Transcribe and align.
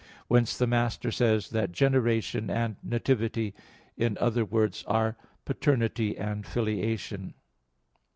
Whence 0.27 0.57
the 0.57 0.65
Master 0.65 1.11
says 1.11 1.51
that 1.51 1.71
"generation 1.71 2.49
and 2.49 2.75
nativity 2.81 3.53
in 3.95 4.17
other 4.17 4.43
words 4.43 4.83
are 4.87 5.15
paternity 5.45 6.17
and 6.17 6.43
filiation" 6.43 7.21
(Sent. 7.35 7.35